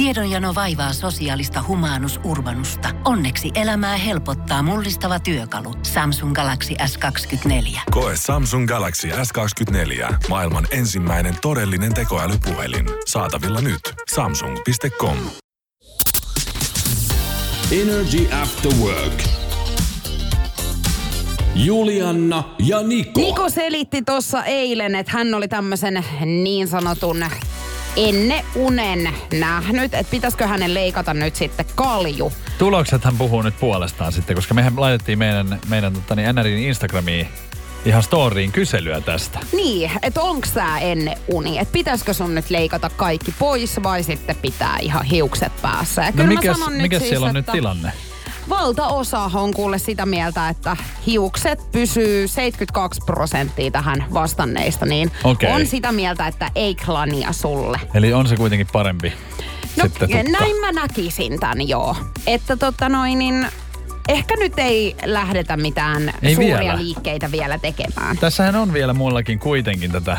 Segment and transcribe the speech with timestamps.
[0.00, 2.88] Tiedonjano vaivaa sosiaalista humanus urbanusta.
[3.04, 5.74] Onneksi elämää helpottaa mullistava työkalu.
[5.82, 7.80] Samsung Galaxy S24.
[7.90, 10.14] Koe Samsung Galaxy S24.
[10.28, 12.86] Maailman ensimmäinen todellinen tekoälypuhelin.
[13.06, 13.80] Saatavilla nyt.
[14.14, 15.16] Samsung.com.
[17.82, 19.22] Energy After Work.
[21.54, 23.20] Julianna ja Niko.
[23.20, 27.24] Niko selitti tuossa eilen, että hän oli tämmöisen niin sanotun
[27.96, 32.32] enne unen nähnyt, että pitäisikö hänen leikata nyt sitten kalju.
[32.58, 37.28] Tulokset hän puhuu nyt puolestaan sitten, koska mehän laitettiin meidän, meidän totani, NRin Instagramiin
[37.84, 39.38] ihan storyin kyselyä tästä.
[39.52, 44.36] Niin, että onks tää ennen uni, että pitäisikö sun nyt leikata kaikki pois vai sitten
[44.36, 46.02] pitää ihan hiukset päässä.
[46.02, 47.92] Ja No mikäs, sanon nyt mikäs siis, siellä on nyt että tilanne?
[48.48, 50.76] Valtaosa on kuule sitä mieltä, että
[51.06, 55.52] hiukset pysyy 72 prosenttia tähän vastanneista, niin Okei.
[55.52, 57.80] on sitä mieltä, että ei klania sulle.
[57.94, 59.12] Eli on se kuitenkin parempi
[59.76, 60.38] No sitten tukka.
[60.38, 61.96] näin mä näkisin tän joo.
[62.26, 63.46] Että tota noin, niin
[64.08, 66.76] ehkä nyt ei lähdetä mitään Ei suuria vielä.
[66.78, 68.18] liikkeitä vielä tekemään.
[68.18, 70.18] Tässähän on vielä mullakin kuitenkin tätä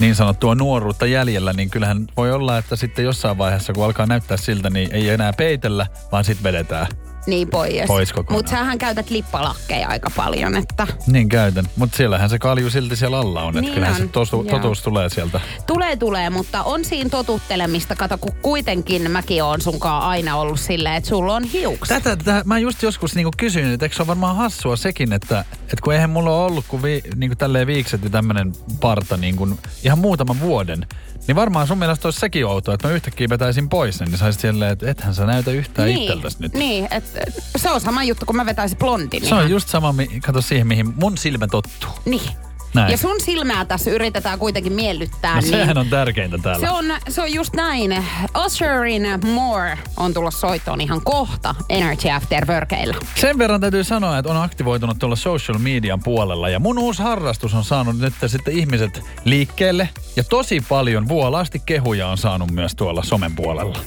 [0.00, 4.36] niin sanottua nuoruutta jäljellä, niin kyllähän voi olla, että sitten jossain vaiheessa, kun alkaa näyttää
[4.36, 6.86] siltä, niin ei enää peitellä, vaan sitten vedetään.
[7.26, 7.86] Niin pois.
[7.86, 8.14] Pois.
[8.30, 11.64] Mutta sähän käytät lippalakkeja aika paljon, että Niin käytän.
[11.76, 13.54] Mutta siellähän se kalju silti siellä alla on.
[13.54, 14.58] Niin että kyllähän on, se totu, joo.
[14.58, 15.40] totuus tulee sieltä.
[15.66, 17.96] tulee tulee, mutta on siinä totuttelemista.
[17.96, 22.02] Kato, kun kuitenkin mäkin oon sunkaan aina ollut silleen, että sulla on hiukset.
[22.02, 25.44] Tätä, tätä mä just joskus niinku kysyin, että eikö se ole varmaan hassua sekin, että,
[25.60, 29.48] että kun eihän mulla ole ollut kuin vi, niinku tälleen viikset ja tämmönen parta niinku
[29.84, 30.86] ihan muutaman vuoden,
[31.26, 34.40] niin varmaan sun mielestä olisi sekin outoa, että mä yhtäkkiä vetäisin pois sen, niin saisit
[34.40, 36.52] silleen, että ethän sä näytä yhtään niin, itseltäsi nyt.
[36.52, 37.15] niin et, et,
[37.56, 39.26] se on sama juttu, kun mä vetäisin blondin.
[39.26, 41.90] Se on just sama, kato siihen, mihin mun silmä tottuu.
[42.04, 42.30] Niin.
[42.74, 42.90] Näin.
[42.90, 45.34] Ja sun silmää tässä yritetään kuitenkin miellyttää.
[45.34, 46.66] No niin sehän on tärkeintä täällä.
[46.66, 48.04] Se on, se on just näin.
[48.46, 52.94] Usherin More on tulossa soittoon ihan kohta Energy After Workeilla.
[53.20, 57.54] Sen verran täytyy sanoa, että on aktivoitunut tuolla social median puolella ja mun uusi harrastus
[57.54, 63.02] on saanut nyt sitten ihmiset liikkeelle ja tosi paljon vuolaasti kehuja on saanut myös tuolla
[63.02, 63.78] somen puolella.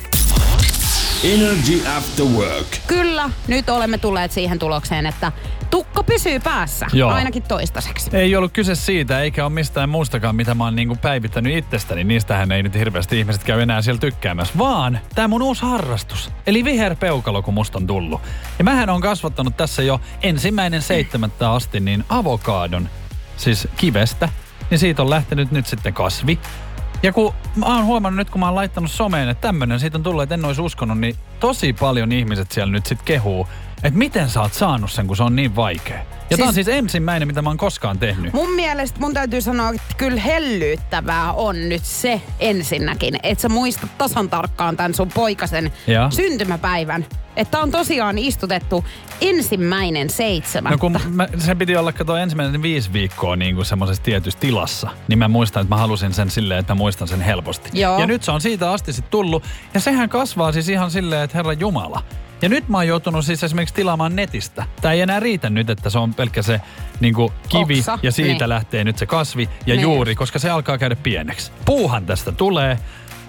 [1.24, 2.68] Energy After Work.
[2.88, 5.32] Kyllä, nyt olemme tulleet siihen tulokseen, että
[5.70, 6.88] tukka pysyy päässä.
[6.94, 7.12] Joo.
[7.12, 8.10] Ainakin toistaiseksi.
[8.18, 12.04] Ei ollut kyse siitä, eikä ole mistään muustakaan, mitä mä oon niinku päivittänyt itsestäni.
[12.04, 14.54] Niistähän ei nyt hirveästi ihmiset käy enää siellä tykkäämässä.
[14.58, 16.32] Vaan tämä mun uusi harrastus.
[16.48, 18.22] Eli viherpeukalo, kun musta on tullut.
[18.60, 22.90] Ja mähän on kasvattanut tässä jo ensimmäinen seitsemättä asti niin avokaadon,
[23.38, 24.30] siis kivestä.
[24.70, 26.40] Niin siitä on lähtenyt nyt sitten kasvi.
[27.04, 30.04] Ja kun mä oon huomannut nyt, kun mä oon laittanut someen, että tämmönen siitä on
[30.04, 33.48] tullut, että en olisi uskonut, niin tosi paljon ihmiset siellä nyt sit kehuu,
[33.84, 36.00] että miten sä oot saanut sen, kun se on niin vaikea.
[36.30, 36.40] Ja siis...
[36.40, 38.34] tää on siis ensimmäinen, mitä mä oon koskaan tehnyt.
[38.34, 43.98] Mun mielestä mun täytyy sanoa, että kyllä hellyyttävää on nyt se ensinnäkin, että sä muistat
[43.98, 46.10] tasan tarkkaan tämän sun poikasen Ja.
[46.12, 47.06] syntymäpäivän.
[47.36, 48.86] Että on tosiaan istutettu
[49.22, 50.74] ensimmäinen seitsemättä.
[50.76, 54.90] No kun mä, sen piti olla, kato ensimmäinen viisi viikkoa niin kuin semmoisessa tietyssä tilassa,
[55.08, 57.70] niin mä muistan, että mä halusin sen silleen, että mä muistan sen helposti.
[57.74, 58.00] Joo.
[58.00, 61.38] Ja nyt se on siitä asti sitten tullut, ja sehän kasvaa siis ihan silleen, että
[61.38, 62.04] herra Jumala.
[62.42, 64.66] Ja nyt mä oon joutunut siis esimerkiksi tilaamaan netistä.
[64.82, 66.62] Tää ei enää riitä nyt, että se on pelkkä se
[67.00, 68.50] niin kuin kivi Oksa, ja siitä niin.
[68.50, 69.82] lähtee nyt se kasvi ja Niin.
[69.82, 71.52] juuri, koska se alkaa käydä pieneksi.
[71.66, 72.80] Puuhan tästä tulee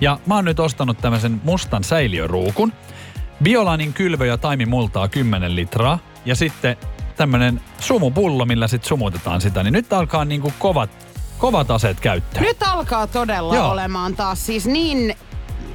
[0.00, 2.72] ja mä oon nyt ostanut tämmöisen mustan säiliöruukun.
[3.42, 6.76] Biolanin kylvö ja taimimultaa 10 litraa ja sitten
[7.16, 9.62] tämmönen sumupullo, millä sitten sumutetaan sitä.
[9.62, 10.90] Niin nyt alkaa niinku kovat,
[11.38, 12.42] kovat aseet käyttää.
[12.42, 13.70] Nyt alkaa todella Joo.
[13.70, 15.16] olemaan taas siis niin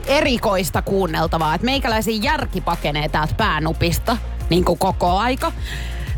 [0.08, 4.18] erikoista kuunneltavaa, että meikäläisen järki pakenee täältä päänupista
[4.50, 5.52] niin kuin koko aika.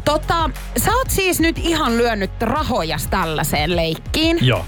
[0.05, 4.37] Tota, sä oot siis nyt ihan lyönyt rahojas tällaiseen leikkiin.
[4.41, 4.65] Joo.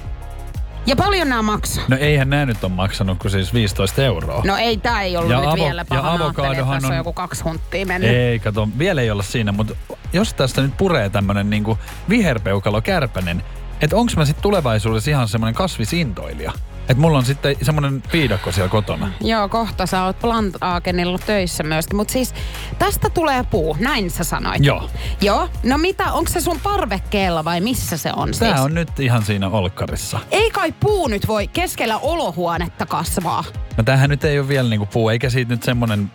[0.85, 1.83] Ja paljon nämä maksaa?
[1.87, 4.41] No eihän nämä nyt on maksanut kuin siis 15 euroa.
[4.45, 6.13] No ei, tää ei ollut Ja nyt avo- vielä ja paha.
[6.13, 8.11] Avokadohan tässä on on- joku kaksi hunttia mennyt.
[8.11, 9.75] Ei, kato, vielä ei olla siinä, mutta
[10.13, 11.77] jos tästä nyt puree tämmönen niinku
[12.09, 13.43] viherpeukalo kärpänen,
[13.81, 16.51] että onks mä sitten tulevaisuudessa ihan semmonen kasvisintoilija?
[16.89, 19.11] Että mulla on sitten semmonen viidakko siellä kotona.
[19.21, 21.95] Joo, kohta sä oot Plantaakenilla töissä myöskin.
[21.97, 22.33] Mutta siis
[22.79, 24.65] tästä tulee puu, näin sä sanoit.
[24.65, 24.89] Joo.
[25.21, 28.65] Joo, no mitä, onko se sun parvekkeella vai missä se on Tää siis?
[28.65, 30.19] on nyt ihan siinä olkkarissa.
[30.31, 33.43] Ei kai puu nyt voi keskellä olohuonetta kasvaa.
[33.77, 36.11] No tämähän nyt ei ole vielä niinku puu, eikä siitä nyt semmonen...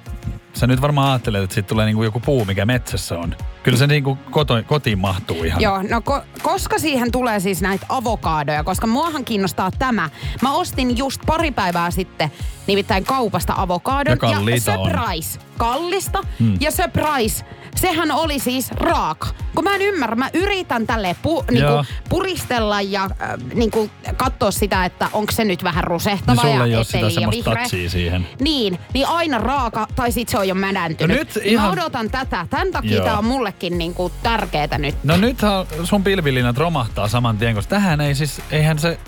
[0.54, 3.36] Sä nyt varmaan ajattelet, että siitä tulee niinku joku puu, mikä metsässä on.
[3.62, 5.60] Kyllä se niinku koto, kotiin mahtuu ihan.
[5.62, 10.10] Joo, no ko- koska siihen tulee siis näitä avokaadoja, koska muahan kiinnostaa tämä.
[10.42, 12.32] Mä ostin just pari päivää sitten
[12.66, 14.18] nimittäin kaupasta avokaadon.
[14.22, 14.90] Ja ja on.
[14.90, 16.22] surprise, kallista.
[16.40, 16.56] Hmm.
[16.60, 19.28] Ja surprise, sehän oli siis raaka.
[19.54, 23.10] Kun mä en ymmärrä, mä yritän tälle pu, niinku, puristella ja äh,
[23.54, 27.10] niinku, katsoa sitä, että onko se nyt vähän Niin rusehtava sulla ja ei ole sitä
[27.10, 27.68] semmoista vihreä.
[27.88, 28.28] siihen.
[28.40, 31.16] Niin, niin aina raaka tai sit se on jo mädäntynyt.
[31.16, 32.46] No nyt Niin ihan- Mä odotan tätä.
[32.50, 33.04] Tämän takia Joo.
[33.04, 34.94] tää on mullekin niinku tärkeetä nyt.
[35.04, 38.98] No nythän sun pilvilinat romahtaa saman tien, koska tähän ei siis, eihän se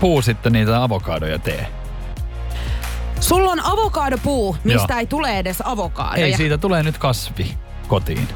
[0.00, 1.66] puu sitten niitä avokadoja tee.
[3.20, 4.98] Sulla on avokadopuu, mistä Joo.
[5.00, 6.26] ei tule edes avokadoja.
[6.26, 7.54] Ei, siitä tulee nyt kasvi
[7.88, 8.28] kotiin.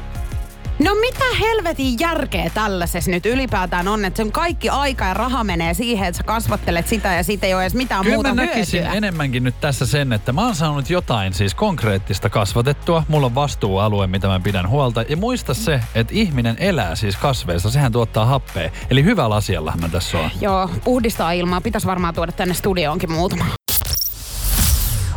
[0.79, 5.73] No mitä helvetin järkeä tällaisessa nyt ylipäätään on, että sen kaikki aika ja raha menee
[5.73, 8.79] siihen, että sä kasvattelet sitä ja siitä ei ole edes mitään Kyllä muuta mä näkisin
[8.81, 8.97] hyötyä.
[8.97, 13.03] enemmänkin nyt tässä sen, että mä oon saanut jotain siis konkreettista kasvatettua.
[13.07, 15.01] Mulla on vastuualue, mitä mä pidän huolta.
[15.09, 17.69] Ja muista se, että ihminen elää siis kasveista.
[17.69, 18.69] Sehän tuottaa happea.
[18.89, 20.29] Eli hyvällä asialla mä tässä on.
[20.41, 21.61] Joo, puhdistaa ilmaa.
[21.61, 23.45] Pitäisi varmaan tuoda tänne studioonkin muutama.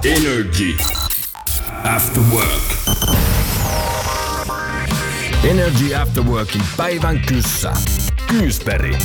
[0.04, 0.76] Energy.
[1.84, 2.75] After work.
[5.50, 7.72] Energy After Workin päivän kyssä.
[8.26, 8.98] Kyysperi.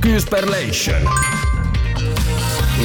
[0.00, 1.02] Kyysperlation.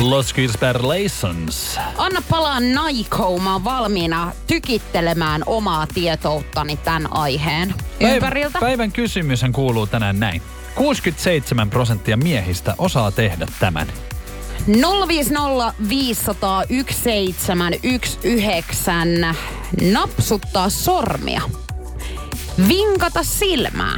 [0.02, 0.34] Los
[0.74, 1.80] Relations.
[1.98, 3.40] Anna palaa Naiko.
[3.40, 8.60] Mä oon valmiina tykittelemään omaa tietouttani tämän aiheen ympäriltä.
[8.60, 10.42] Päivän kysymyshän kuuluu tänään näin.
[10.76, 13.88] 67 prosenttia miehistä osaa tehdä tämän.
[15.08, 18.92] 050 500 1719
[19.92, 21.42] napsuttaa sormia.
[22.68, 23.98] Vinkata silmää.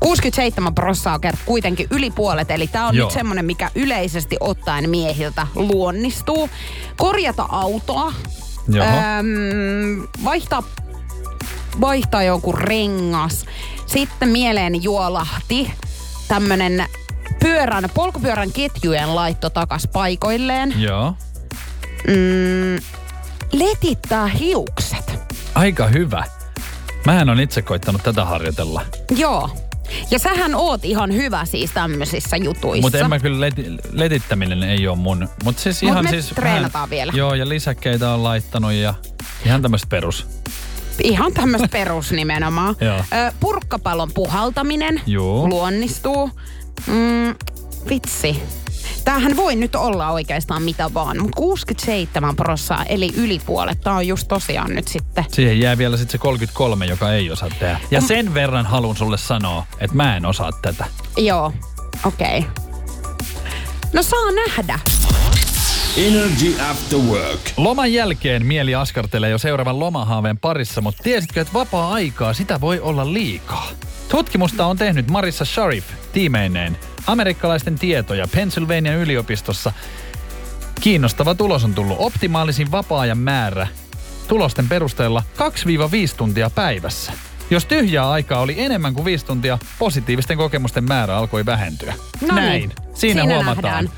[0.00, 3.06] 67 prosenttia on kuitenkin yli puolet, eli tämä on Joo.
[3.06, 6.50] nyt semmonen, mikä yleisesti ottaen miehiltä luonnistuu.
[6.96, 8.12] Korjata autoa.
[8.68, 8.86] Joo.
[8.86, 10.62] Öm, vaihtaa,
[11.80, 13.46] vaihtaa jonkun rengas.
[13.86, 15.72] Sitten mieleen juolahti
[16.28, 16.84] tämmönen
[17.42, 20.80] pyörän, polkupyörän ketjujen laitto takas paikoilleen.
[20.80, 21.14] Joo.
[22.06, 22.82] Mm,
[23.52, 25.14] letittää hiukset.
[25.54, 26.24] Aika hyvä.
[27.10, 28.82] Mähän on itse koittanut tätä harjoitella.
[29.16, 29.50] Joo.
[30.10, 32.82] Ja sähän oot ihan hyvä siis tämmöisissä jutuissa.
[32.82, 35.28] Mutta en mä kyllä leti, letittäminen ei ole mun.
[35.44, 36.26] Mutta siis Mut ihan me siis...
[36.26, 37.12] treenataan vielä.
[37.16, 38.94] Joo, ja lisäkkeitä on laittanut ja
[39.46, 40.26] ihan tämmöistä perus.
[41.02, 42.76] Ihan tämmöistä perus nimenomaan.
[42.86, 42.98] Joo.
[42.98, 45.48] Ö, purkkapallon puhaltaminen Joo.
[45.48, 46.30] luonnistuu.
[46.86, 47.34] Mm,
[47.88, 48.42] vitsi.
[49.04, 53.80] Tämähän voi nyt olla oikeastaan mitä vaan, mutta 67 prossaa, eli yli puolet.
[53.80, 55.24] Tämä on just tosiaan nyt sitten.
[55.32, 57.80] Siihen jää vielä sitten se 33, joka ei osaa tehdä.
[57.90, 60.84] Ja sen verran haluan sulle sanoa, että mä en osaa tätä.
[61.16, 61.52] Joo,
[62.04, 62.38] okei.
[62.38, 62.50] Okay.
[63.92, 64.78] No saa nähdä.
[65.96, 67.40] Energy After Work.
[67.56, 73.12] Loman jälkeen mieli askartelee jo seuraavan lomahaaveen parissa, mutta tiesitkö, että vapaa-aikaa sitä voi olla
[73.12, 73.68] liikaa?
[74.08, 79.72] Tutkimusta on tehnyt Marissa Sharif tiimeineen amerikkalaisten tietoja Pennsylvanian yliopistossa.
[80.80, 81.96] Kiinnostava tulos on tullut.
[82.00, 83.66] Optimaalisin vapaa-ajan määrä
[84.28, 85.42] tulosten perusteella 2-5
[86.16, 87.12] tuntia päivässä.
[87.50, 91.94] Jos tyhjää aikaa oli enemmän kuin 5 tuntia, positiivisten kokemusten määrä alkoi vähentyä.
[92.20, 92.60] No Näin.
[92.60, 93.84] Niin, Siinä, huomataan.
[93.84, 93.90] Nähdään.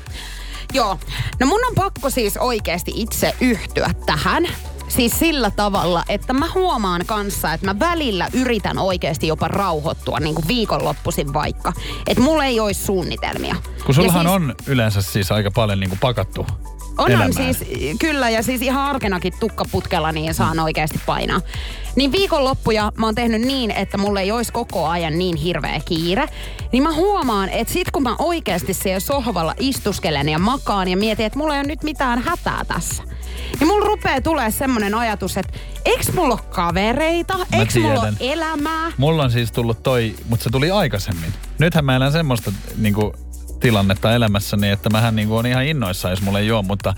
[0.73, 0.99] Joo.
[1.39, 4.47] No mun on pakko siis oikeasti itse yhtyä tähän.
[4.95, 10.35] Siis sillä tavalla, että mä huomaan kanssa, että mä välillä yritän oikeasti jopa rauhoittua, niin
[10.35, 11.73] kuin viikonloppuisin vaikka.
[12.07, 13.55] Että mulla ei olisi suunnitelmia.
[13.85, 16.45] Kun sullahan Ja siis, on yleensä siis aika paljon niin kuin pakattu
[16.97, 17.53] Onhan elämään.
[17.53, 21.41] siis, kyllä, ja siis ihan arkenakin tukkaputkella niin saan oikeasti painaa.
[21.95, 26.29] Niin viikonloppuja mä oon tehnyt niin, että mulla ei olisi koko ajan niin hirveä kiire.
[26.71, 31.25] Niin mä huomaan, että sit kun mä oikeasti siellä sohvalla istuskelen ja makaan ja mietin,
[31.25, 33.03] että mulla ei ole nyt mitään hätää tässä.
[33.59, 38.13] Niin mulla rupeaa tulee semmonen ajatus, että eiks mulla ole kavereita, Mä eiks mulla ole
[38.19, 38.91] elämää.
[38.97, 41.33] Mulla on siis tullut toi, mutta se tuli aikaisemmin.
[41.59, 43.13] Nythän mä elän semmoista niin kuin,
[43.63, 46.93] tilannetta elämässäni, että mähän niin kuin, on ihan innoissaan, jos mulla ei ole, mutta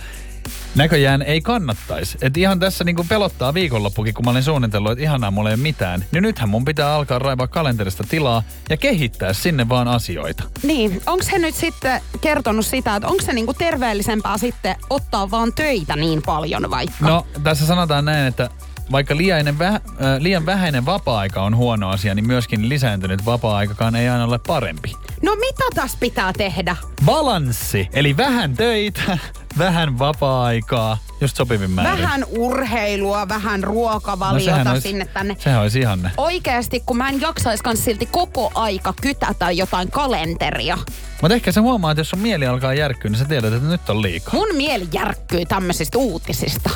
[0.76, 2.18] näköjään ei kannattaisi.
[2.22, 5.54] Et ihan tässä niin kuin pelottaa viikonloppukin, kun mä olin suunnitellut, että ihanaa, mulla ei
[5.54, 6.06] ole mitään.
[6.12, 10.44] Niin nythän mun pitää alkaa raivaa kalenterista tilaa ja kehittää sinne vaan asioita.
[10.64, 15.54] Niin, onko se nyt sitten kertonut sitä, että onko se niinku terveellisempää sitten ottaa vaan
[15.54, 17.08] töitä niin paljon vaikka?
[17.08, 18.50] No, tässä sanotaan näin, että
[18.92, 19.82] vaikka liiainen vä, äh,
[20.20, 24.94] liian vähäinen vapaa-aika on huono asia, niin myöskin lisääntynyt vapaa-aikakaan ei aina ole parempi.
[25.22, 26.76] no mitä tässä pitää tehdä?
[27.06, 29.18] Balanssi, eli vähän töitä,
[29.58, 32.02] vähän vapaa-aikaa, just sopivin määrin.
[32.04, 35.36] Vähän urheilua, vähän ruokavaliota No, olisi- sinne tänne.
[35.40, 36.12] Sehän olisi ihanne.
[36.18, 40.78] Oikeesti, kun mä en jaksaiskaan silti koko aika kytätä jotain kalenteria.
[41.22, 43.90] Mutta ehkä sä huomaat, että jos sun mieli alkaa järkkyä, niin sä tiedät, että nyt
[43.90, 44.34] on liikaa.
[44.34, 46.70] Mun mieli järkkyy tämmöisistä uutisista.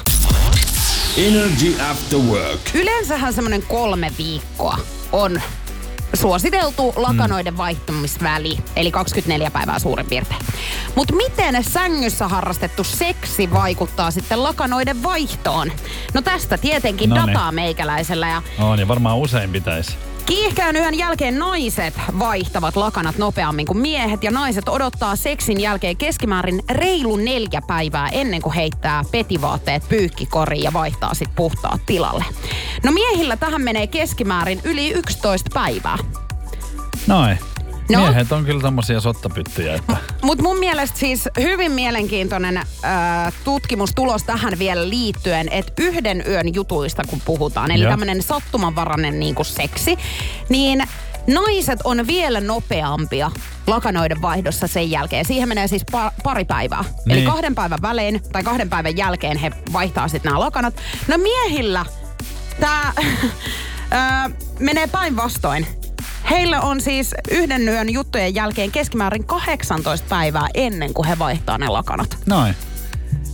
[1.18, 2.60] Energy After Work.
[2.74, 4.78] Yleensähän semmonen kolme viikkoa
[5.12, 5.42] on
[6.14, 10.40] suositeltu lakanoiden vaihtumisväli, eli 24 päivää suurin piirtein.
[10.96, 15.72] Mutta miten sängyssä harrastettu seksi vaikuttaa sitten lakanoiden vaihtoon?
[16.14, 17.28] No tästä tietenkin Noniin.
[17.28, 19.92] dataa meikäläisellä ja On ja varmaan usein pitäisi.
[20.26, 26.64] Kiihkeän yön jälkeen naiset vaihtavat lakanat nopeammin kuin miehet ja naiset odottaa seksin jälkeen keskimäärin
[26.70, 32.26] reilu neljä päivää ennen kuin heittää petivaatteet pyykkikoriin ja vaihtaa sit puhtaat tilalle.
[32.84, 35.98] No miehillä tähän menee keskimäärin yli 11 päivää.
[37.08, 37.49] Noin.
[37.90, 38.00] No.
[38.00, 42.66] Miehet on kyllä tommosia sottapyttyjä, että Mutta mun mielestä siis hyvin mielenkiintoinen äh,
[43.44, 49.46] tutkimustulos tähän vielä liittyen, että yhden yön jutuista kun puhutaan, eli tämmöinen sattumanvarainen niin kuin
[49.46, 49.98] seksi,
[50.50, 50.84] niin
[51.28, 53.32] naiset on vielä nopeampia
[53.68, 55.26] lakanoiden vaihdossa sen jälkeen.
[55.26, 56.84] Siihen menee siis pa- pari päivää.
[57.06, 57.18] Niin.
[57.18, 60.74] Eli kahden päivän välein tai kahden päivän jälkeen he vaihtaa sitten nämä lakanat.
[61.08, 61.86] No miehillä
[62.60, 62.94] tämä
[64.60, 65.79] menee päinvastoin.
[66.30, 71.68] Heillä on siis yhden yön juttujen jälkeen keskimäärin 18 päivää ennen kuin he vaihtaa ne
[71.68, 72.18] lakanat.
[72.26, 72.56] noin.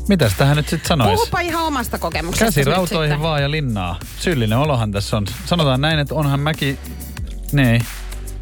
[0.07, 1.19] Mitäs tähän nyt sitten sanois?
[1.19, 2.45] Puhupa ihan omasta kokemuksesta.
[2.45, 3.99] Käsi rautoihin vaan ja linnaa.
[4.19, 5.25] Syyllinen olohan tässä on.
[5.45, 6.77] Sanotaan näin, että onhan mäkin...
[7.51, 7.85] Niin.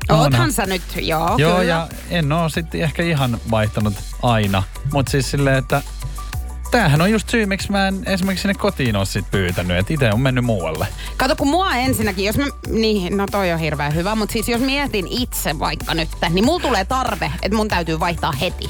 [0.10, 1.64] Oothan sä nyt, joo, Joo, kyllä.
[1.64, 4.64] ja en oo sitten ehkä ihan vaihtanut aina.
[4.94, 5.82] Mutta siis silleen, että
[6.74, 9.78] tämähän on just syy, miksi mä en esimerkiksi sinne kotiin oo sit pyytänyt.
[9.78, 10.88] Että itse on mennyt muualle.
[11.18, 14.62] Kato, kun mua ensinnäkin, jos mä, niin, no toi on hirveän hyvä, mutta siis jos
[14.62, 18.70] mietin itse vaikka nyt, niin mulla tulee tarve, että mun täytyy vaihtaa heti.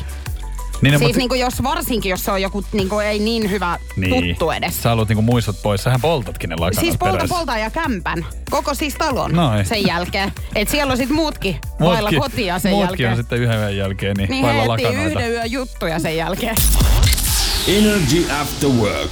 [0.81, 3.79] Niin, siis mut- niinku jos varsinkin, jos se on joku niinku ei niin hyvä
[4.10, 4.83] tuttu edes.
[4.83, 5.83] Sä haluat niinku muistot pois.
[5.83, 7.36] Sähän poltatkin ne lakanat Siis polta perässä.
[7.36, 8.25] polta ja kämpän.
[8.50, 9.65] Koko siis talon Noin.
[9.65, 10.31] sen jälkeen.
[10.55, 13.12] Et siellä on sit muutkin vailla Muutkin- kotia sen muutkin jälkeen.
[13.12, 15.19] on sitten yhden yön jälkeen niin, niin vailla heti lakanoita.
[15.19, 16.55] yhden yön juttuja sen jälkeen.
[17.67, 19.12] Energy After Work.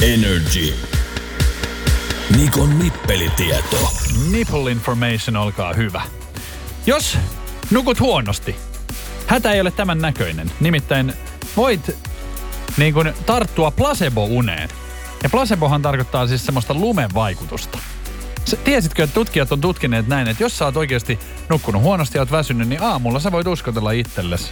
[0.00, 0.74] Energy.
[2.36, 3.92] Nikon nippelitieto.
[4.30, 6.02] Nipple information, olkaa hyvä.
[6.86, 7.18] Jos
[7.70, 8.56] nukut huonosti,
[9.26, 10.52] hätä ei ole tämän näköinen.
[10.60, 11.12] Nimittäin
[11.56, 11.96] voit
[12.76, 14.68] niin kuin, tarttua placebo-uneen.
[15.22, 17.78] Ja placebohan tarkoittaa siis semmoista lumevaikutusta.
[18.44, 22.22] Se, tiesitkö, että tutkijat on tutkineet näin, että jos sä oot oikeasti nukkunut huonosti ja
[22.22, 24.50] oot väsynyt, niin aamulla sä voit uskotella itsellesi.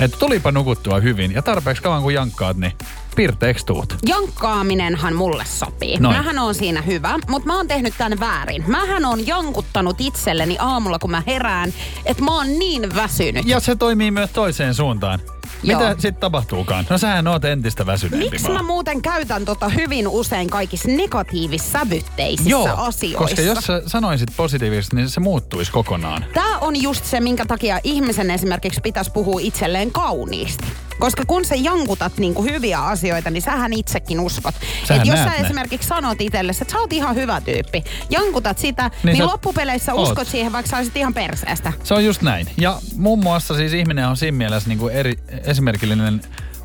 [0.00, 2.72] Että tulipa nukuttua hyvin ja tarpeeksi kauan kun jankkaat, niin
[3.16, 3.96] pirteeksi tuut.
[4.06, 5.96] Jankkaaminenhan mulle sopii.
[5.98, 6.16] Noin.
[6.16, 8.64] Mähän on siinä hyvä, mutta mä oon tehnyt tämän väärin.
[8.66, 11.72] Mähän on jankuttanut itselleni aamulla, kun mä herään,
[12.04, 13.46] että mä oon niin väsynyt.
[13.46, 15.20] Ja se toimii myös toiseen suuntaan.
[15.62, 15.80] Joo.
[15.80, 16.86] Mitä sitten tapahtuukaan?
[16.90, 22.68] No sähän oot entistä väsyneempi Miksi mä muuten käytän tota hyvin usein kaikissa negatiivissävytteisissä Joo,
[22.76, 23.18] asioissa?
[23.18, 26.24] koska jos sä sanoisit positiivisesti, niin se muuttuisi kokonaan.
[26.34, 30.64] Tämä on just se, minkä takia ihmisen esimerkiksi pitäisi puhua itselleen kauniisti.
[30.98, 34.54] Koska kun sä jankutat niinku hyviä asioita, niin sähän itsekin uskot.
[34.88, 35.36] Sähän Et jos sä ne.
[35.36, 39.26] esimerkiksi sanot itsellesi, että sä oot ihan hyvä tyyppi, jankutat sitä, niin, Niin niin sä
[39.32, 40.08] loppupeleissä oot.
[40.08, 41.72] uskot siihen, vaikka sä olisit ihan perseestä.
[41.84, 42.46] Se on just näin.
[42.56, 46.20] Ja muun muassa siis ihminen on siinä mielessä niin kuin eri, esimerkillinen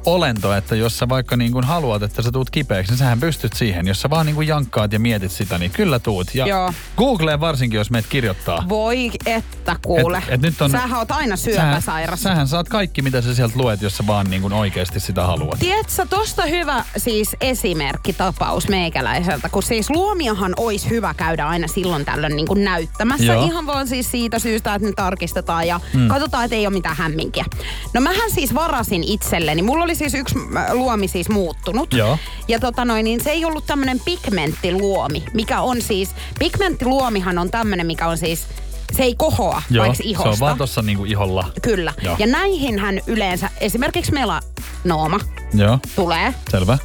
[0.05, 3.53] olento, että jos sä vaikka niin kuin haluat, että sä tuut kipeäksi, niin sähän pystyt
[3.53, 3.87] siihen.
[3.87, 6.35] Jos sä vaan niin kuin jankkaat ja mietit sitä, niin kyllä tuut.
[6.35, 6.73] Ja Joo.
[6.97, 8.63] Googleen varsinkin, jos meet kirjoittaa.
[8.69, 10.17] Voi että kuule.
[10.17, 12.21] Et- et nyt on- Sähän oot aina syöpäsairas.
[12.23, 15.23] Sähän, sähän saat kaikki, mitä sä sieltä luet, jos sä vaan niin kuin oikeasti sitä
[15.25, 15.59] haluat.
[15.59, 22.35] Tiedätkö, tosta hyvä siis esimerkkitapaus meikäläiseltä, kun siis luomiahan olisi hyvä käydä aina silloin tällöin
[22.35, 23.25] niin kuin näyttämässä.
[23.25, 23.45] Joo.
[23.45, 26.07] Ihan vaan siis siitä syystä, että ne tarkistetaan ja mm.
[26.07, 27.45] katsotaan, että ei ole mitään hämminkiä.
[27.93, 31.93] No mähän siis varasin itselleni, mulla oli siis yksi äh, luomi siis muuttunut.
[31.93, 32.17] Joo.
[32.47, 36.09] Ja tota noin, niin se ei ollut tämmönen pigmenttiluomi, mikä on siis,
[36.39, 38.47] pigmenttiluomihan on tämmönen, mikä on siis,
[38.93, 40.29] se ei kohoa Joo, vaikka se ihosta.
[40.29, 41.45] on vaan tossa niin kuin iholla.
[41.61, 41.93] Kyllä.
[42.01, 42.15] Joo.
[42.19, 45.19] Ja näihinhän yleensä, esimerkiksi melanooma
[45.53, 46.77] Joo, tulee, selvä.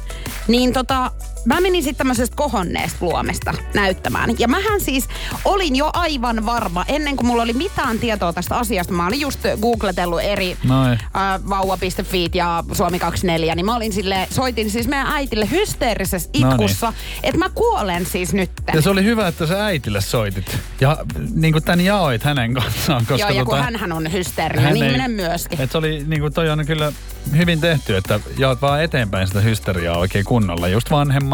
[0.47, 1.11] niin tota,
[1.45, 4.29] mä menin sitten tämmöisestä kohonneesta luomesta näyttämään.
[4.39, 5.07] Ja mähän siis
[5.45, 8.93] olin jo aivan varma, ennen kuin mulla oli mitään tietoa tästä asiasta.
[8.93, 14.69] Mä olin just googletellut eri äh, vauva.fi ja Suomi 24, niin mä olin sille, soitin
[14.69, 16.51] siis meidän äitille hysteerisessä No niin.
[16.51, 16.93] itkussa,
[17.23, 18.51] että mä kuolen siis nyt.
[18.73, 20.57] Ja se oli hyvä, että sä äitille soitit.
[20.81, 20.97] Ja
[21.35, 24.75] niin kuin tän jaoit hänen kanssaan, koska Joo, ja kun tota, hänhän on hysteerinen hän
[24.77, 25.61] ei- ihminen myöskin.
[25.61, 26.91] Et se oli, niin kuin toi on kyllä
[27.37, 30.67] hyvin tehty, että jaot vaan eteenpäin sitä hysteriaa oikein kunnolla.
[30.67, 31.28] Just vanhemmat,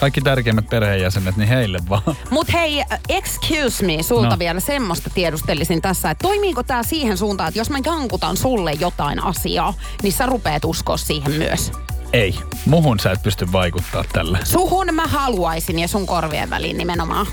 [0.00, 2.02] kaikki tärkeimmät perheenjäsenet, niin heille vaan.
[2.30, 4.38] Mut hei, excuse me, sulta No.
[4.38, 9.24] vielä semmoista tiedustelisin tässä, että toimiiko tämä siihen suuntaan, että jos mä jankutan sulle jotain
[9.24, 11.72] asiaa, niin sä rupeat uskoa siihen myös.
[12.12, 12.34] Ei,
[12.66, 14.38] muhun sä et pysty vaikuttaa tällä.
[14.44, 17.26] Suhun mä haluaisin ja sun korvien väliin nimenomaan.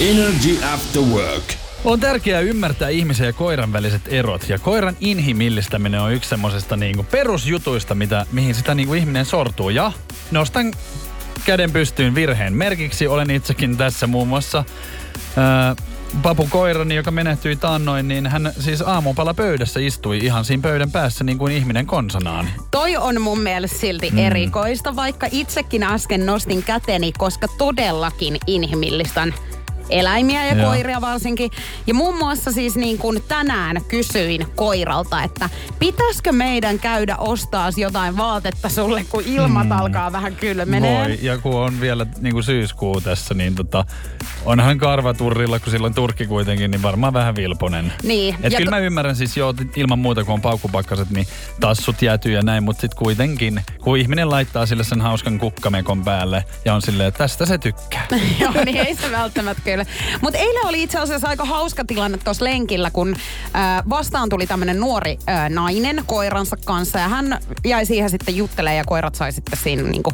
[0.00, 1.44] Energy After Work.
[1.86, 4.48] On tärkeää ymmärtää ihmisen ja koiran väliset erot.
[4.48, 9.70] Ja koiran inhimillistäminen on yksi semmoisesta niinku perusjutuista, mitä, mihin sitä niinku ihminen sortuu.
[9.70, 9.92] Ja
[10.30, 10.72] nostan
[11.44, 13.06] käden pystyyn virheen merkiksi.
[13.06, 14.64] Olen itsekin tässä muun muassa
[15.38, 15.84] Öö,
[16.22, 21.24] Papu koirani, joka menehtyi taannoin, niin hän siis aamupala pöydässä istui ihan siinä pöydän päässä
[21.24, 22.48] niin kuin ihminen konsanaan.
[22.70, 24.18] Toi on mun mielestä silti mm.
[24.18, 29.34] erikoista, vaikka itsekin äsken nostin käteni, koska todellakin inhimillistän
[29.90, 30.70] eläimiä ja Joo.
[30.70, 31.50] koiria varsinkin.
[31.86, 38.16] Ja muun muassa siis niin kuin tänään kysyin koiralta, että pitäisikö meidän käydä ostaa jotain
[38.16, 41.04] vaatetta sulle, kun ilmat alkaa vähän kylmenee.
[41.04, 43.84] Voi, ja kun on vielä niin kuin syyskuu tässä, niin tota,
[44.44, 47.92] onhan karvaturrilla, kun silloin turkki kuitenkin, niin varmaan vähän vilponen.
[48.02, 51.26] Niin, Et ja kyllä to- mä ymmärrän siis joo, ilman muuta kun on paukkupakkaset, niin
[51.60, 56.44] tassut jäätyy ja näin, mutta sitten kuitenkin, kun ihminen laittaa sille sen hauskan kukkamekon päälle
[56.64, 58.06] ja on silleen, että tästä se tykkää.
[58.40, 60.18] Joo, niin ei se välttämättä kyllä.
[60.20, 63.16] Mutta eilen oli itse asiassa aika hauska tilanne tuossa lenkillä, kun
[63.56, 68.76] äh, vastaan tuli tämmöinen nuori äh, nainen koiransa kanssa ja hän jäi siihen sitten juttelemaan
[68.76, 70.12] ja koirat sai sitten siinä niinku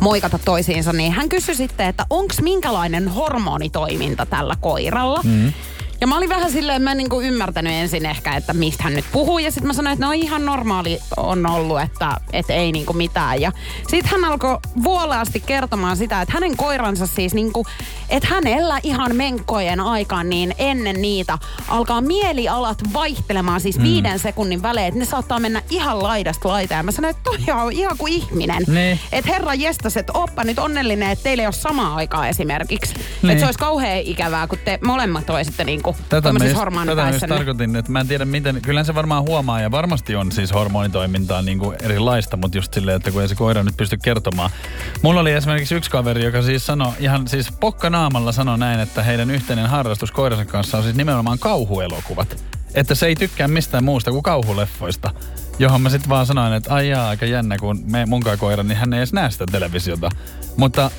[0.00, 0.92] moikata toisiinsa.
[0.92, 5.20] Niin hän kysyi sitten, että onko minkälainen hormonitoiminta tällä koiralla.
[5.24, 5.52] Mm.
[6.00, 9.04] Ja mä olin vähän silleen, mä en niinku ymmärtänyt ensin ehkä, että mistä hän nyt
[9.12, 9.38] puhuu.
[9.38, 13.40] Ja sitten mä sanoin, että no ihan normaali on ollut, että, että ei niinku mitään.
[13.40, 13.52] Ja
[13.88, 17.66] sitten hän alkoi vuolaasti kertomaan sitä, että hänen koiransa siis niinku,
[18.08, 23.84] että hänellä ihan menkkojen aikaan niin ennen niitä alkaa mielialat vaihtelemaan siis mm.
[23.84, 24.88] viiden sekunnin välein.
[24.88, 26.78] Että ne saattaa mennä ihan laidasta laitaan.
[26.78, 28.62] Ja mä sanoin, että toi on ihan kuin ihminen.
[28.66, 29.00] Niin.
[29.12, 32.94] Että herra jestas, että oppa nyt onnellinen, että teillä ei ole samaa aikaa esimerkiksi.
[32.94, 33.30] Niin.
[33.30, 36.44] Että se olisi kauhean ikävää, kun te molemmat olisitte niinku Tätä mä, just, tätä mä
[36.44, 37.26] just hormonipäissä.
[37.28, 41.42] tarkoitin, että mä en tiedä miten, kyllä se varmaan huomaa ja varmasti on siis hormonitoimintaa
[41.42, 44.50] niin kuin erilaista, mutta just silleen, että kun ei se koira nyt pysty kertomaan.
[45.02, 49.30] Mulla oli esimerkiksi yksi kaveri, joka siis sanoi ihan siis pokkanaamalla sanoi näin, että heidän
[49.30, 52.44] yhteinen harrastus koiransa kanssa on siis nimenomaan kauhuelokuvat.
[52.74, 55.10] Että se ei tykkää mistään muusta kuin kauhuleffoista.
[55.58, 58.76] Johon mä sitten vaan sanoin, että ai jaa, aika jännä, kun me munkaan koira, niin
[58.78, 60.10] hän ei edes näe sitä televisiota.
[60.56, 60.90] Mutta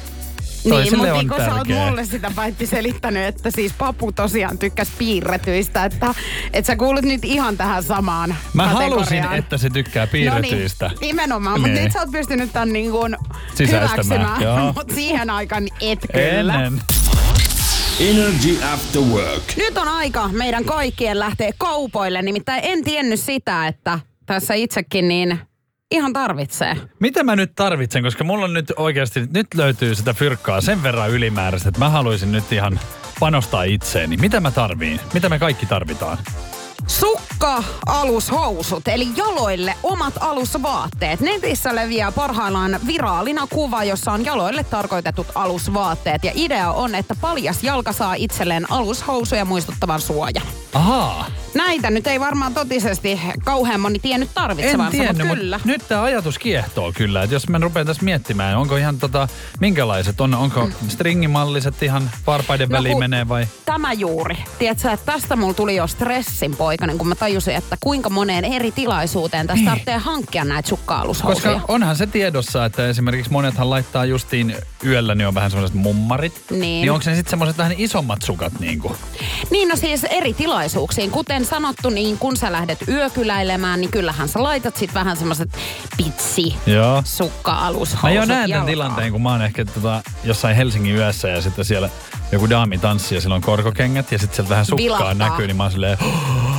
[0.65, 1.85] Niin, mutta on kun sä oot tärkeä.
[1.85, 6.15] mulle sitä paitsi selittänyt, että siis papu tosiaan tykkäs piirretyistä, että,
[6.53, 8.91] että sä kuulut nyt ihan tähän samaan Mä kategoriaan.
[9.23, 10.85] halusin, että se tykkää piirretyistä.
[10.85, 11.83] No niin, nimenomaan, mutta Niin.
[11.83, 13.15] nyt sä oot pystynyt tämän niin kuin
[13.59, 14.41] hyväksymään,
[14.75, 16.53] mutta siihen aikaan et kyllä.
[16.65, 16.81] Ennen.
[17.99, 19.43] Energy After Work.
[19.57, 25.39] Nyt on aika meidän kaikkien lähteä kaupoille, nimittäin en tiennyt sitä, että tässä itsekin niin
[25.91, 26.77] ihan tarvitsee.
[26.99, 31.09] Mitä mä nyt tarvitsen, koska mulla on nyt oikeasti, nyt löytyy sitä fyrkkaa sen verran
[31.09, 32.79] ylimääräistä, että mä haluaisin nyt ihan
[33.19, 34.17] panostaa itseeni.
[34.17, 34.99] Mitä mä tarviin?
[35.13, 36.17] Mitä me kaikki tarvitaan?
[36.87, 41.19] Sukka alushousut, eli jaloille omat alusvaatteet.
[41.19, 46.23] Netissä leviää parhaillaan viraalina kuva, jossa on jaloille tarkoitetut alusvaatteet.
[46.23, 50.45] Ja idea on, että paljas jalka saa itselleen alushousuja muistuttavan suojan.
[50.73, 55.59] Ahaa, Näitä nyt ei varmaan totisesti kauhean moni tiennyt en tarvitsevansa, tiennyt, mutta kyllä.
[55.65, 57.23] nyt tämä ajatus kiehtoo kyllä.
[57.23, 59.27] Että jos mä rupean tässä miettimään, onko ihan tota,
[59.59, 63.47] minkälaiset on, onko stringimalliset ihan varpaiden No väliin menee vai?
[63.65, 64.37] Tämä juuri.
[64.59, 68.71] Tiedätkö, että tästä mulla tuli jo stressin poikainen, kun mä tajusin, että kuinka moneen eri
[68.71, 69.65] tilaisuuteen tästä Niin.
[69.65, 71.53] tarvitsee hankkia näitä sukka-alushousuja.
[71.53, 76.41] Koska onhan se tiedossa, että esimerkiksi monethan laittaa justiin yöllä, niin on vähän semmoiset mummarit.
[76.51, 76.61] Niin.
[76.61, 78.93] niin onko ne sitten semmoiset vähän isommat sukat niin kuin?
[79.51, 81.11] Niin no siis eri tilaisuuksiin.
[81.11, 85.49] Kuten sanottu, niin kun sä lähdet yökyläilemään, niin kyllähän sä laitat sit vähän semmoset
[85.97, 87.01] pitsi Joo.
[87.05, 91.41] sukka-alushousut Mä jo näen tämän tilanteen, kun mä oon ehkä tota, jossain Helsingin yössä ja
[91.41, 91.89] sitten siellä
[92.31, 95.13] joku daami tanssii ja sillä on korkokengät ja sitten sieltä vähän sukkaa Vilahtaa.
[95.13, 95.97] näkyy, niin mä oon silleen,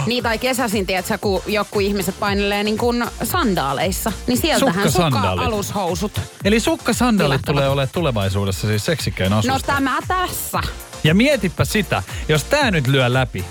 [0.06, 6.20] Niin tai kesäisin, tiedätkö, kun joku ihmiset painelee niin kuin sandaaleissa, niin sieltähän sukka-alushousut.
[6.44, 7.56] Eli sukkasandaalit Vilahtavat.
[7.56, 9.66] tulee olemaan tulevaisuudessa siis seksikkäin No asusta.
[9.66, 10.60] tämä tässä.
[11.04, 13.44] Ja mietipä sitä, jos tää nyt lyö läpi,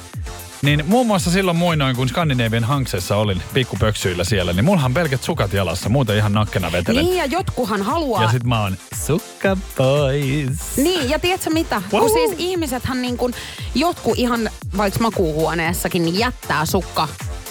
[0.66, 5.54] niin muun muassa silloin muinoin, kun Skandinavian hankseessa olin pikkupöksyillä siellä, niin mullahan pelkät sukat
[5.54, 7.06] jalassa, muuten ihan nakkena vetelen.
[7.06, 8.24] Niin ja jotkuhan haluaa...
[8.24, 10.78] Ja sit mä oon sukka pois.
[10.78, 11.82] Niin, ja tiedätkö mitä?
[11.94, 12.02] Wow.
[12.02, 13.34] Kun siis ihmisethän niin kuin,
[13.76, 17.08] jotkut ihan vaikka makuuhuoneessakin, niin jättää sukka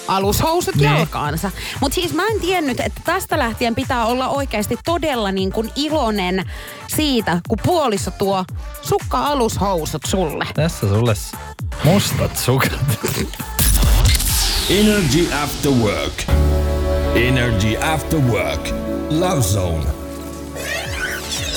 [0.08, 0.90] alushousut Niin.
[0.90, 1.50] jalkaansa.
[1.80, 6.50] Mutta siis mä en tiennyt, että tästä lähtien pitää olla oikeasti todella niin kuin iloinen
[6.86, 8.44] siitä, kun puoliso tuo
[8.82, 10.46] sukka-alushousut sulle.
[10.54, 11.14] Tässä sulle
[11.84, 12.72] mustat sukat.
[14.70, 16.24] Energy After Work.
[17.14, 18.68] Energy After Work.
[19.10, 19.84] Love Zone.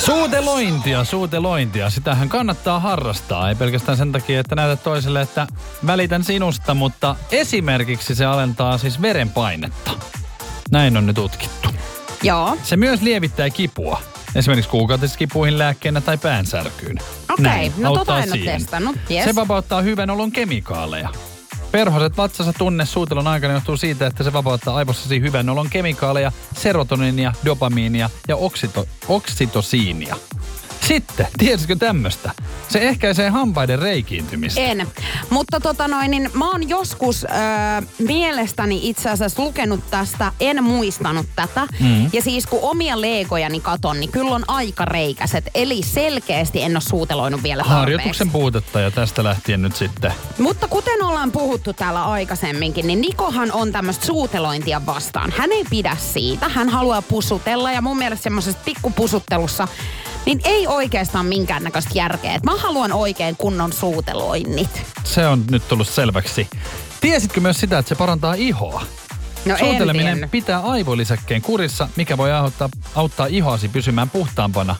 [0.05, 1.89] Suutelointia, suutelointia.
[1.89, 3.49] Sitähän kannattaa harrastaa.
[3.49, 5.47] Ei pelkästään sen takia, että näytät toiselle, että
[5.87, 9.91] välitän sinusta, mutta esimerkiksi se alentaa siis verenpainetta.
[10.71, 11.69] Näin on nyt tutkittu.
[12.23, 12.57] Joo.
[12.63, 14.01] Se myös lievittää kipua.
[14.35, 16.97] Esimerkiksi kuukautiskipuihin lääkkeenä tai päänsärkyyn.
[17.33, 18.95] Okei, Näin, no tota en ole testannut.
[19.11, 19.23] Yes.
[19.23, 21.09] Se vapauttaa hyvän olon kemikaaleja.
[21.71, 27.33] Perhoset vatsassa tunne suutelon aikana johtuu siitä, että se vapauttaa aivossasi hyvän olon kemikaaleja, serotoninia,
[27.45, 30.15] dopamiinia ja oksito, oksitosiinia.
[30.87, 32.31] Sitten, tiesitkö tämmöstä?
[32.69, 34.61] Se ehkäisee hampaiden reikiintymistä.
[34.61, 34.87] En.
[35.29, 37.31] Mutta tota noin, niin mä oon joskus öö,
[37.99, 41.67] mielestäni itse asiassa lukenut tästä, en muistanut tätä.
[41.79, 42.09] Mm.
[42.13, 45.49] Ja siis kun omia leegojani katon, niin kyllä on aika reikäiset.
[45.55, 47.79] Eli selkeästi en ole suuteloinut vielä tarpeeksi.
[47.79, 50.13] Harjoituksen puutetta ja tästä lähtien nyt sitten.
[50.37, 55.33] Mutta kuten ollaan puhuttu täällä aikaisemminkin, niin Nikohan on tämmöistä suutelointia vastaan.
[55.37, 56.49] Hän ei pidä siitä.
[56.49, 59.67] Hän haluaa pusutella ja mun mielestä semmoisessa pikkupusuttelussa
[60.27, 62.35] niin ei oikeastaan minkäännäköistä järkeä.
[62.35, 64.81] Et mä haluan oikein kunnon suuteloinnit.
[65.03, 66.47] Se on nyt tullut selväksi.
[67.01, 68.83] Tiesitkö myös sitä, että se parantaa ihoa?
[69.45, 74.75] No en Suuteleminen pitää aivolisäkkeen kurissa, mikä voi auttaa, auttaa ihoasi pysymään puhtaampana.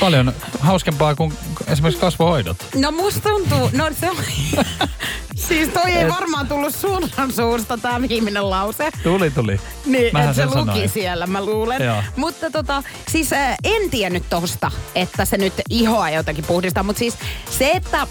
[0.00, 1.32] Paljon hauskempaa kuin
[1.66, 2.56] esimerkiksi kasvohoidot.
[2.74, 4.16] No musta tuntuu, no se on...
[5.48, 8.90] siis toi ei Et- varmaan tullut suunnan suusta tää viimeinen lause.
[9.02, 9.60] Tuli, tuli.
[9.86, 10.88] Niin, Mähän että se luki sanoin.
[10.88, 11.82] siellä, mä luulen.
[11.84, 12.02] Joo.
[12.16, 16.82] Mutta tota, siis äh, en tiennyt tosta, että se nyt ihoa jotenkin puhdistaa.
[16.82, 17.14] Mutta siis
[17.58, 18.06] se, että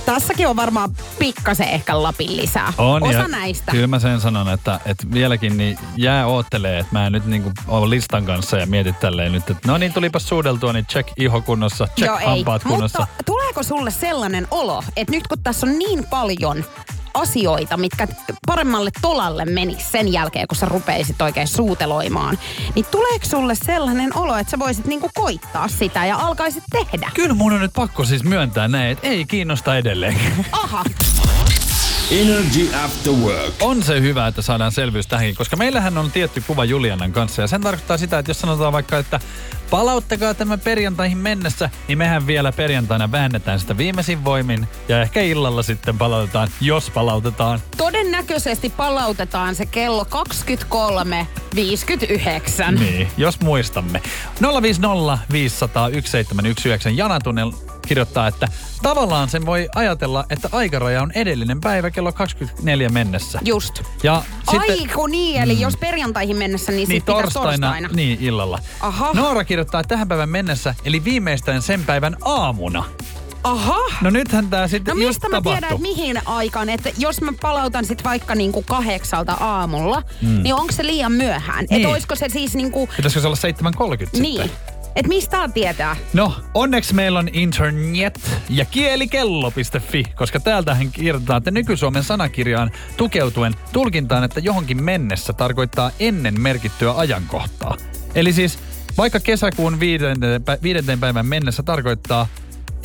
[0.00, 2.72] tässäkin on varmaan pikkasen ehkä lapin lisää.
[2.78, 3.72] On Osa näistä.
[3.72, 7.52] Kyllä mä sen sanon, että, että vieläkin niin jää oottelee, että mä en nyt niinku
[7.68, 11.40] ole listan kanssa ja mietit tälleen nyt, että no niin tulipas suudeltua, niin check iho
[11.40, 12.26] kunnossa, check Joo, ei.
[12.26, 12.98] hampaat kunnossa.
[12.98, 16.64] Mutta tuleeko sulle sellainen olo, että nyt kun tässä on niin paljon
[17.14, 18.08] asioita, mitkä
[18.46, 22.38] paremmalle tolalle meni sen jälkeen, kun sä rupeisit oikein suuteloimaan,
[22.74, 27.10] niin tuleeko sulle sellainen olo, että sä voisit niinku koittaa sitä ja alkaisit tehdä?
[27.14, 30.16] Kyllä mun on nyt pakko siis myöntää näin, että ei kiinnosta edelleen.
[30.52, 30.84] Aha,
[32.10, 33.54] Energy After Work.
[33.60, 37.48] On se hyvä, että saadaan selvyys tähänkin, koska meillähän on tietty kuva Julianan kanssa ja
[37.48, 39.20] sen tarkoittaa sitä, että jos sanotaan vaikka, että
[39.70, 45.62] palauttakaa tämä perjantaihin mennessä, niin mehän vielä perjantaina väännetään sitä viimeisin voimin ja ehkä illalla
[45.62, 47.60] sitten palautetaan, jos palautetaan.
[47.76, 50.06] todennäköisesti palautetaan se kello
[51.54, 52.78] 23.59.
[52.78, 54.02] Niin, jos muistamme.
[54.62, 57.52] 050 500 1719 Jana Tunnel
[57.86, 58.48] kirjoittaa, että
[58.82, 63.38] tavallaan sen voi ajatella, että aikaraja on edellinen päivä kello 24 mennessä.
[63.44, 63.82] Just.
[64.02, 67.88] Ja Sitten, sitten, Aiku niin, eli jos perjantaihin mennessä, niin, niin pitäisi torstaina, torstaina.
[67.92, 68.58] niin illalla.
[68.80, 69.10] Aha.
[69.14, 72.84] Noora kirjoittaa että tähän päivän mennessä, eli viimeistään sen päivän aamuna.
[73.44, 73.78] Aha.
[74.00, 75.88] No nythän tää sitten No mistä mä tiedän, tapahtui.
[75.90, 80.42] että mihin aikaan, että jos mä palautan sit vaikka niinku kahdeksalta aamulla, mm.
[80.42, 81.66] niin onko se liian myöhään?
[81.70, 81.76] Niin.
[81.82, 83.36] Että olisiko se siis niinku, Pitäisikö se olla
[83.96, 84.42] 7.30 niin.
[84.42, 84.73] sitten?
[84.96, 85.96] Että mistä tää tietää?
[86.12, 94.24] No, onneksi meillä on internet ja kielikello.fi, koska täältähän kirjoitetaan, että nyky-Suomen sanakirjaan tukeutuen tulkintaan,
[94.24, 97.76] että johonkin mennessä tarkoittaa ennen merkittyä ajankohtaa.
[98.14, 98.58] Eli siis
[98.98, 102.26] vaikka kesäkuun viidenteen, pä- viidenteen päivän mennessä tarkoittaa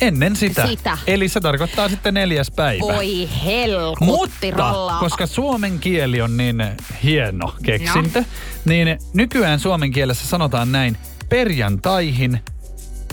[0.00, 0.66] ennen sitä.
[0.66, 0.98] Sitä.
[1.06, 2.80] Eli se tarkoittaa sitten neljäs päivä.
[2.80, 5.00] Voi helkutti Mutta rallaa.
[5.00, 6.62] koska suomen kieli on niin
[7.02, 8.26] hieno keksintö, no.
[8.64, 10.96] niin nykyään suomen kielessä sanotaan näin
[11.30, 12.38] perjantaihin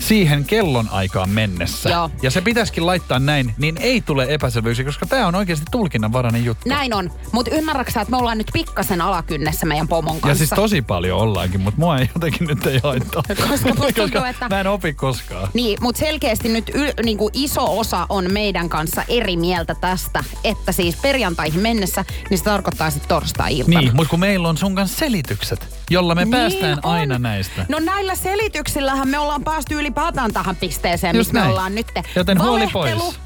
[0.00, 1.88] siihen kellon aikaan mennessä.
[1.90, 2.10] Joo.
[2.22, 6.68] Ja se pitäisikin laittaa näin, niin ei tule epäselvyyksiä, koska tämä on oikeasti tulkinnanvarainen juttu.
[6.68, 7.10] Näin on.
[7.32, 10.28] Mutta ymmärrätkö että me ollaan nyt pikkasen alakynnessä meidän pomon kanssa?
[10.28, 13.22] Ja siis tosi paljon ollaankin, mutta mua ei jotenkin nyt ei haittaa.
[13.50, 15.48] Koska musta tuntuu, että- mä en opi koskaan.
[15.54, 20.24] Niin, mutta selkeästi nyt yl, niin kuin iso osa on meidän kanssa eri mieltä tästä,
[20.44, 23.80] että siis perjantaihin mennessä, niin se tarkoittaa sitten torstai-iltana.
[23.80, 26.92] Niin, mutta kun meillä on sun kanssa selitykset, jolla me päästään Niin on.
[26.92, 27.66] aina näistä.
[27.68, 31.86] No näillä selityksillähän me ollaan päästy ylipäätään tähän pisteeseen, Just missä me ollaan nyt.
[32.16, 33.20] Joten huoli Valehtelu, pois.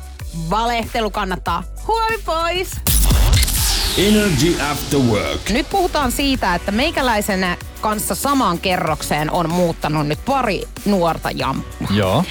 [0.51, 1.64] Valehtelu kannattaa.
[1.87, 2.70] Huoli pois.
[3.98, 5.50] Energy After Work.
[5.50, 7.46] Nyt puhutaan siitä, että meikäläisen
[7.81, 11.88] kanssa samaan kerrokseen on muuttanut nyt pari nuorta jamppua.
[11.90, 12.24] Joo.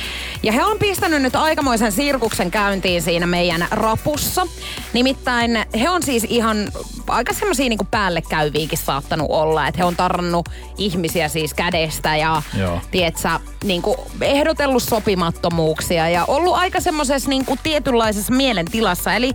[0.43, 4.47] Ja he on pistänyt nyt aikamoisen sirkuksen käyntiin siinä meidän rapussa.
[4.93, 6.71] Nimittäin he on siis ihan
[7.07, 9.67] aika semmosia niinku päälle käyviäkin saattanut olla.
[9.67, 12.81] Että he on tarrannut ihmisiä siis kädestä ja Joo.
[12.91, 19.13] tietsä, niinku ehdotellut sopimattomuuksia ja ollut aika semmoisessa niinku tietynlaisessa mielentilassa.
[19.13, 19.31] Eli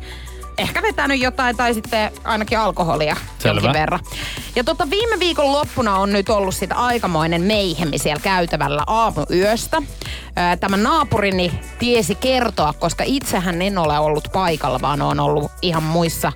[0.59, 3.55] ehkä vetänyt jotain tai sitten ainakin alkoholia Selvä.
[3.55, 4.01] jonkin verran.
[4.57, 9.83] Ja tota, viime viikon loppuna on nyt ollut sitä aikamoinen meihemi siellä käytävällä aamuyöstä.
[10.61, 16.33] Tämä naapurini tiesi kertoa, koska itsehän en ole ollut paikalla, vaan on ollut ihan muissa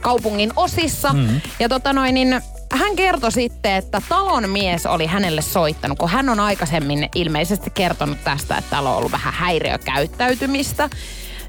[0.00, 1.12] kaupungin osissa.
[1.12, 1.40] Mm.
[1.60, 2.40] Ja tota noin, niin
[2.72, 8.24] hän kertoi sitten, että talon mies oli hänelle soittanut, kun hän on aikaisemmin ilmeisesti kertonut
[8.24, 10.90] tästä, että täällä on ollut vähän häiriökäyttäytymistä.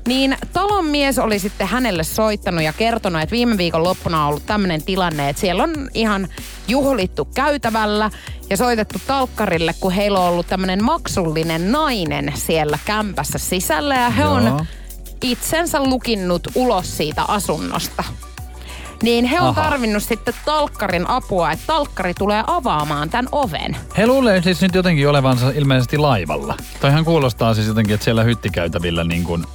[0.08, 4.46] Niin talon mies oli sitten hänelle soittanut ja kertonut, että viime viikon loppuna on ollut
[4.46, 6.28] tämmöinen tilanne, että siellä on ihan
[6.68, 8.12] juhlittu käytävällä
[8.50, 14.22] ja soitettu talkkarille, kun heillä on ollut tämmöinen maksullinen nainen siellä kämpässä sisällä ja he
[14.22, 14.34] Joo.
[14.34, 14.66] on
[15.22, 18.04] itsensä lukinnut ulos siitä asunnosta.
[19.04, 19.64] Niin he on Aha.
[19.64, 23.78] tarvinnut sitten talkkarin apua, että talkkari tulee avaamaan tämän oven.
[23.98, 26.58] He luulee siis nyt jotenkin olevansa ilmeisesti laivalla.
[26.82, 29.46] Toihan kuulostaa siis jotenkin, että siellä hyttikäytävillä niin kuin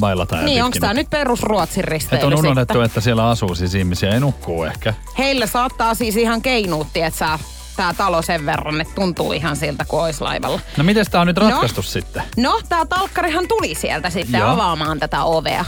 [0.00, 2.82] bailataan Niin, onko tämä nyt perus Ruotsin Että risteily on unohdettu, sitten?
[2.86, 4.94] että siellä asuu siis ihmisiä ja nukkuu ehkä.
[5.18, 7.38] Heillä saattaa siis ihan keinuutti, että saa
[7.76, 10.60] tämä talo sen verran, että tuntuu ihan siltä kuin olisi laivalla.
[10.76, 11.48] No miten tämä on nyt No.
[11.50, 12.22] ratkaistu sitten?
[12.36, 14.50] No, tämä talkkarihan tuli sieltä sitten Joo.
[14.50, 15.64] avaamaan tätä ovea.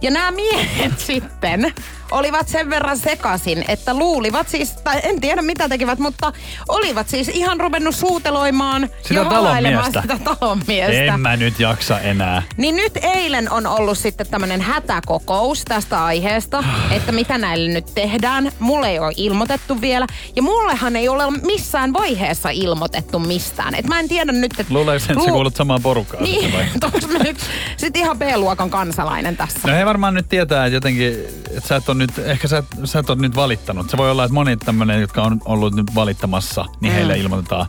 [0.00, 1.74] Ja nämä miehet sitten
[2.10, 6.32] olivat sen verran sekasin, että luulivat siis, tai en tiedä mitä tekivät, mutta
[6.68, 11.14] olivat siis ihan ruvennut suuteloimaan Sitä ja halailemaan sitä talon miestä.
[11.14, 12.42] En mä nyt jaksa enää.
[12.56, 18.52] Niin nyt eilen on ollut sitten tämmöinen hätäkokous tästä aiheesta, että mitä näille nyt tehdään.
[18.58, 20.06] Mulle ei ole ilmoitettu vielä.
[20.36, 23.74] Ja mullehan ei ole missään vaiheessa ilmoitettu mistään.
[23.74, 24.74] Et mä en tiedä nyt, että...
[24.74, 26.24] Luuleeko sen, että sä Lu- kuulut samaan porukkaan?
[26.24, 27.38] Niin, sitten mä nyt
[27.76, 29.58] sit ihan B-luokan kansalainen tässä?
[29.66, 31.12] No he varmaan nyt tietää, että jotenkin,
[31.56, 33.90] että sä et on nyt, ehkä sä, sä et ole nyt valittanut.
[33.90, 36.94] Se voi olla, että moni tämmöinen, jotka on ollut nyt valittamassa, niin Mm.
[36.96, 37.66] heille ilmoitetaan.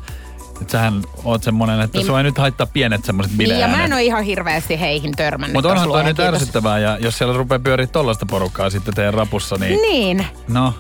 [0.62, 3.86] Että sähän oot semmonen, että Niin- sua ei nyt haittaa pienet semmoiset Niin, ja mä
[3.86, 5.54] en ole ihan hirveästi heihin törmännyt.
[5.54, 9.56] Mutta onhan toi nyt ärsyttävää ja jos siellä rupeaa pyöriä tollaista porukkaa sitten teidän rapussa,
[9.56, 10.26] niin, Niin.
[10.48, 10.74] no,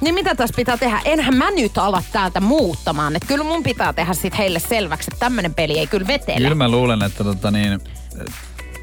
[0.00, 1.00] Niin mitä tässä pitää tehdä?
[1.04, 3.16] Enhän mä nyt ala täältä muuttamaan.
[3.16, 6.38] Että kyllä mun pitää tehdä sit heille selväksi, että tämmönen peli ei kyllä vetele.
[6.40, 7.80] kyllä mä luulen, että tota niin,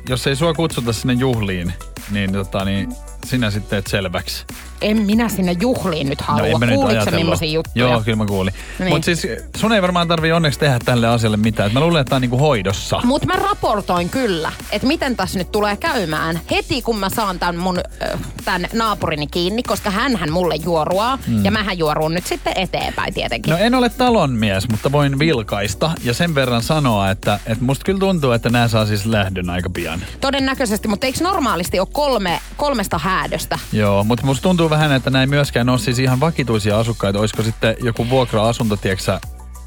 [0.09, 1.73] jos ei sua kutsuta sinne juhliin,
[2.11, 2.89] niin tota niin,
[3.25, 4.45] sinä sitten teet selväksi.
[4.81, 6.59] En minä sinne juhliin nyt halua.
[6.59, 7.85] No, Kuulitko millaisia juttuja?
[7.85, 8.53] Joo, kyllä mä kuulin.
[8.79, 8.89] Niin.
[8.89, 11.67] Mutta siis sun ei varmaan tarvii onneksi tehdä tälle asialle mitään.
[11.67, 13.01] Et mä luulen, että tää on niinku hoidossa.
[13.03, 17.57] Mutta mä raportoin kyllä, että miten tässä nyt tulee käymään heti kun mä saan tämän
[17.57, 21.45] mun ö, tämän naapurini kiinni, koska hän mulle juoruaa mm.
[21.45, 23.51] ja mähän juoruun nyt sitten eteenpäin tietenkin.
[23.51, 27.99] No en ole talonmies, mutta voin vilkaista ja sen verran sanoa, että, että musta kyllä
[27.99, 30.01] tuntuu, että nämä saa siis lähdön aika pian.
[30.21, 33.59] Todennäköisesti, mutta eikö normaalisti ole kolme, kolmesta häädöstä?
[33.71, 37.19] Joo, mutta musta tuntuu vähän, että näin myöskään ole siis ihan vakituisia asukkaita.
[37.19, 39.21] Olisiko sitten joku vuokra-asunto, tieksä?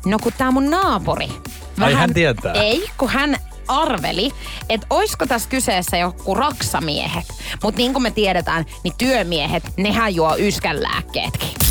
[0.07, 1.29] No kun tää mun naapuri.
[1.81, 2.53] Ai, hän tietää?
[2.53, 3.37] Ei, kun hän
[3.69, 4.31] arveli,
[4.69, 7.27] että oisko tässä kyseessä joku raksamiehet.
[7.63, 11.68] Mutta niin kuin me tiedetään, niin työmiehet, nehän juo yskänlääkkeetkin.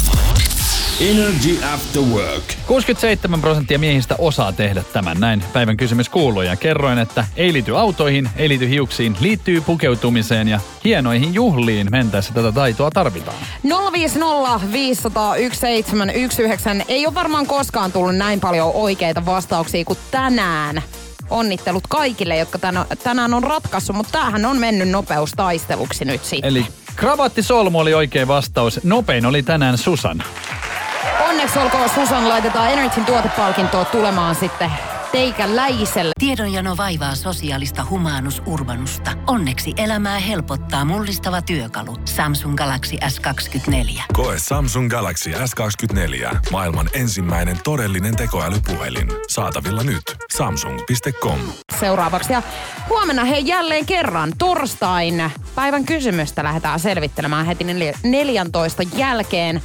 [1.01, 2.43] Energy After Work.
[2.67, 5.19] 67 prosenttia miehistä osaa tehdä tämän.
[5.19, 10.47] Näin päivän kysymys kuuluu ja kerroin, että ei liity autoihin, ei liity hiuksiin, liittyy pukeutumiseen
[10.47, 13.37] ja hienoihin juhliin mentäessä tätä taitoa tarvitaan.
[13.91, 16.69] 050 500 1719.
[16.87, 20.81] Ei ole varmaan koskaan tullut näin paljon oikeita vastauksia kuin tänään.
[21.29, 26.49] Onnittelut kaikille, jotka tänä, tänään on ratkaissut, mutta tämähän on mennyt nopeustaisteluksi nyt sitten.
[26.49, 28.83] Eli kravattisolmu oli oikea vastaus.
[28.83, 30.23] Nopein oli tänään Susan.
[31.37, 34.71] Onneksi olkoon Susan, laitetaan Energyn tuotepalkintoa tulemaan sitten
[35.11, 36.11] teikäläiselle.
[36.19, 39.11] Tiedonjano vaivaa sosiaalista humanus urbanusta.
[39.27, 41.97] Onneksi elämää helpottaa mullistava työkalu.
[42.05, 44.01] Samsung Galaxy S24.
[44.13, 46.37] Koe Samsung Galaxy S24.
[46.51, 49.07] Maailman ensimmäinen todellinen tekoälypuhelin.
[49.27, 50.03] Saatavilla nyt.
[50.37, 51.39] Samsung.com.
[51.79, 52.33] seuraavaksi.
[52.33, 52.41] Ja
[52.89, 59.61] huomenna hei jälleen kerran torstaina päivän kysymystä lähdetään selvittelemään heti nel- 14 jälkeen.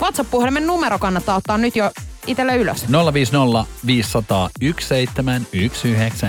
[0.00, 1.90] WhatsApp-puhelimen numero kannattaa ottaa nyt jo
[2.26, 2.84] itselle ylös.
[3.12, 6.26] 050 500 1719.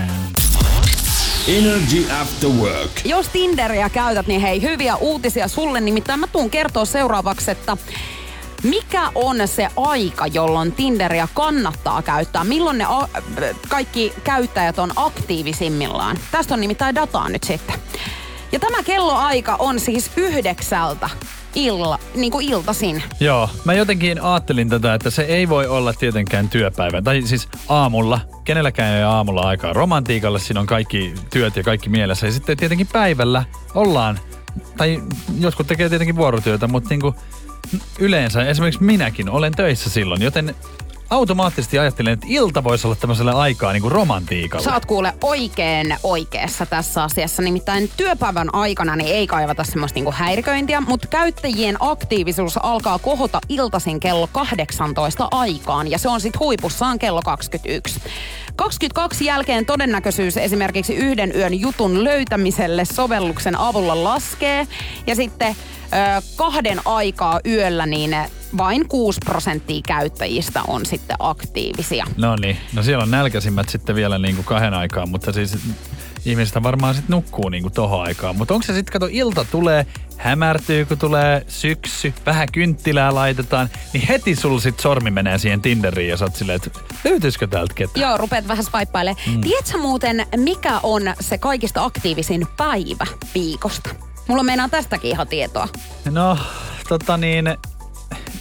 [1.48, 2.90] Energy After Work.
[3.04, 5.80] Jos Tinderiä käytät, niin hei, hyviä uutisia sulle.
[5.80, 7.76] Nimittäin mä tuun kertoa seuraavaksi, että
[8.62, 12.44] mikä on se aika, jolloin Tinderiä kannattaa käyttää?
[12.44, 13.08] Milloin ne a-
[13.68, 16.18] kaikki käyttäjät on aktiivisimmillaan?
[16.30, 17.76] Tästä on nimittäin dataa nyt sitten.
[18.52, 21.10] Ja tämä kelloaika on siis yhdeksältä
[21.58, 23.02] illa, niin kuin iltasin.
[23.20, 27.02] Joo, mä jotenkin ajattelin tätä, että se ei voi olla tietenkään työpäivä.
[27.02, 28.20] Tai siis aamulla.
[28.44, 30.38] Kenelläkään ei aamulla aikaa romantiikalle.
[30.38, 32.26] Siinä on kaikki työt ja kaikki mielessä.
[32.26, 33.44] Ja sitten tietenkin päivällä
[33.74, 34.20] ollaan,
[34.76, 35.02] tai
[35.40, 37.14] jotkut tekee tietenkin vuorotyötä, mutta niin kuin
[37.98, 40.54] yleensä esimerkiksi minäkin olen töissä silloin, joten
[41.10, 44.64] automaattisesti ajattelen, että ilta voisi olla tämmöiselle aikaa niin kuin romantiikalle.
[44.64, 47.42] Sä oot kuule oikein oikeassa tässä asiassa.
[47.42, 54.00] Nimittäin työpäivän aikana niin ei kaivata semmoista niinku häiriköintiä, mutta käyttäjien aktiivisuus alkaa kohota iltaisin
[54.00, 58.00] kello 18 aikaan ja se on sitten huipussaan kello 21.
[58.56, 64.66] 22 jälkeen todennäköisyys esimerkiksi yhden yön jutun löytämiselle sovelluksen avulla laskee
[65.06, 65.56] ja sitten
[66.36, 68.16] kahden aikaa yöllä niin
[68.56, 72.06] vain 6 prosenttia käyttäjistä on sitten aktiivisia.
[72.16, 75.58] No niin, no siellä on nälkäisimmät sitten vielä niin kuin kahden aikaa, mutta siis
[76.24, 78.36] ihmiset varmaan sitten nukkuu niin kuin tohon aikaan.
[78.36, 84.06] Mutta onko se sitten, kato, ilta tulee, hämärtyy, kun tulee syksy, vähän kynttilää laitetaan, niin
[84.06, 88.02] heti sulla sit sormi menee siihen Tinderiin ja sä oot silleen, että löytyisikö täältä ketään?
[88.02, 89.22] Joo, rupeat vähän swaippailemaan.
[89.26, 89.40] Mm.
[89.40, 93.90] Tiedätkö muuten, mikä on se kaikista aktiivisin päivä viikosta?
[94.28, 95.68] Mulla meinaa tästäkin ihan tietoa.
[96.10, 96.38] No,
[96.88, 97.46] tota niin,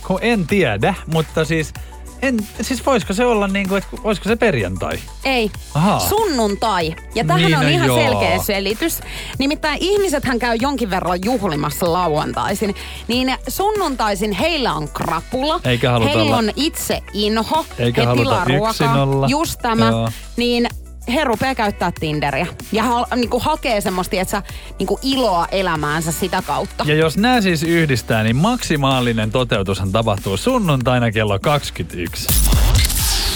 [0.08, 1.74] kun en tiedä, mutta siis,
[2.22, 5.00] en, siis voisiko se olla niin kuin, että voisiko se perjantai?
[5.26, 6.00] Ei, Ahaa.
[6.00, 6.96] sunnuntai.
[7.16, 7.98] Ja tähän Niin, on no ihan joo.
[7.98, 9.00] selkeä selitys.
[9.40, 12.76] Nimittäin ihmisethän käy jonkin verran juhlimassa lauantaisin.
[13.08, 15.60] Niin sunnuntaisin heillä on krapula.
[15.64, 17.66] Eikä haluta Heillä olla- on itse inho.
[17.80, 19.04] Eikä he haluta tilaa yksin ruokaa.
[19.04, 19.28] olla.
[19.30, 19.90] Just tämä.
[19.90, 20.10] Joo.
[20.38, 20.68] Niin
[21.14, 22.48] he rupeaa käyttää Tinderiä.
[22.72, 24.44] Ja ha, niinku hakee semmoista, että
[24.80, 26.84] niinku iloa elämäänsä sitä kautta.
[26.88, 32.28] Ja jos nämä siis yhdistää, niin maksimaalinen toteutushan tapahtuu sunnuntaina kello 21.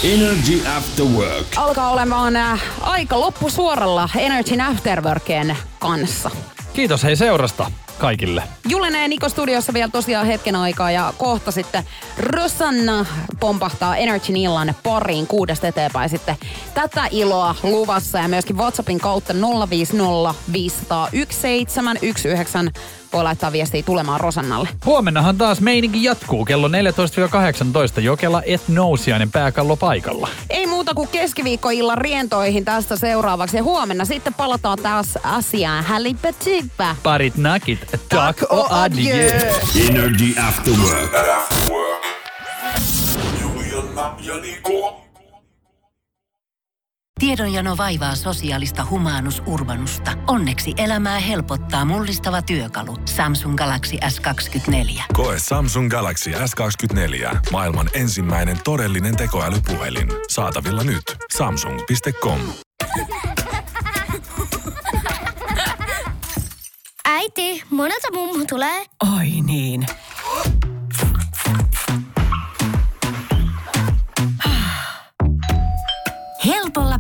[0.04, 1.48] Energy After Work.
[1.56, 6.32] Alkaa olemaan äh, aika loppusuoralla Energyn Afterworkien kanssa.
[6.74, 8.44] Kiitos hei seurasta kaikille.
[8.70, 11.84] Julene ja Niko studiossa vielä tosiaan hetken aikaa ja kohta sitten
[12.18, 13.06] Rosanna
[13.40, 16.36] pompahtaa Energyn illan pariin kuudesta eteenpäin sitten
[16.74, 19.34] tätä iloa luvassa ja myöskin WhatsAppin kautta
[19.70, 22.82] 050 501 719
[23.14, 24.70] voi laittaa viestiä tulemaan Rosannalle.
[24.86, 26.72] Huomennahan taas meininki jatkuu kello 14-18
[28.02, 30.30] Jokela et nousiainen pääkallo paikalla.
[30.50, 35.84] Ei muuta kuin keskiviikkoillan rientoihin tästä seuraavaksi ja huomenna sitten palataan taas asiaan.
[35.84, 36.96] Hälipätipä.
[37.04, 39.56] Parit nakit, tak o adieu.
[39.90, 41.16] Energy After Work.
[43.42, 45.01] Juliana ja Niko.
[47.22, 50.12] Tiedonjano vaivaa sosiaalista humanus urbanusta.
[50.28, 52.98] Onneksi elämää helpottaa mullistava työkalu.
[53.06, 55.04] Samsung Galaxy S24.
[55.14, 57.38] Koe Samsung Galaxy S24.
[57.52, 60.08] Maailman ensimmäinen todellinen tekoälypuhelin.
[60.30, 61.04] Saatavilla nyt.
[61.34, 62.40] Samsung.com.
[67.06, 68.86] Äiti, monelta mummu tulee?
[69.18, 69.86] Oi niin.